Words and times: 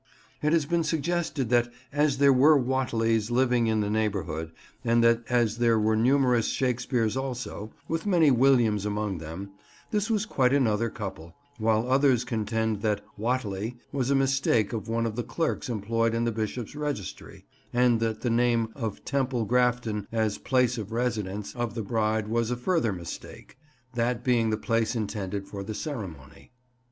It 0.41 0.51
has 0.51 0.65
been 0.65 0.83
suggested 0.83 1.49
that, 1.49 1.71
as 1.93 2.17
there 2.17 2.33
were 2.33 2.57
Whateleys 2.57 3.29
living 3.29 3.67
in 3.67 3.81
the 3.81 3.89
neighbourhood, 3.91 4.51
and 4.83 5.03
that 5.03 5.21
as 5.29 5.59
there 5.59 5.77
were 5.77 5.95
numerous 5.95 6.47
Shakespeares 6.47 7.15
also, 7.15 7.71
with 7.87 8.07
many 8.07 8.31
Williams 8.31 8.83
among 8.83 9.19
them, 9.19 9.51
this 9.91 10.09
was 10.09 10.25
quite 10.25 10.53
another 10.53 10.89
couple, 10.89 11.35
while 11.59 11.87
others 11.87 12.23
contend 12.23 12.81
that 12.81 13.05
"Whateley" 13.15 13.77
was 13.91 14.09
a 14.09 14.15
mistake 14.15 14.73
of 14.73 14.87
one 14.89 15.05
of 15.05 15.15
the 15.15 15.23
clerks 15.23 15.69
employed 15.69 16.15
in 16.15 16.23
the 16.23 16.31
Bishop's 16.31 16.75
registry, 16.75 17.45
and 17.71 17.99
that 17.99 18.21
the 18.21 18.31
name 18.31 18.69
of 18.75 19.05
Temple 19.05 19.45
Grafton 19.45 20.07
as 20.11 20.39
"place 20.39 20.79
of 20.79 20.91
residence" 20.91 21.55
of 21.55 21.75
the 21.75 21.83
bride 21.83 22.27
was 22.27 22.49
a 22.49 22.57
further 22.57 22.91
mistake, 22.91 23.55
that 23.93 24.23
being 24.23 24.49
the 24.49 24.57
place 24.57 24.95
intended 24.95 25.47
for 25.47 25.61
the 25.63 25.75
ceremony. 25.75 26.49